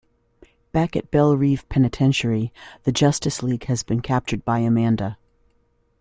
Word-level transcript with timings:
Back 0.71 0.95
at 0.95 1.11
Belle 1.11 1.37
Reve 1.37 1.69
Penitentiary, 1.69 2.51
the 2.85 2.91
Justice 2.91 3.43
League 3.43 3.65
has 3.65 3.83
been 3.83 4.01
captured 4.01 4.43
by 4.43 4.57
Amanda. 4.57 5.19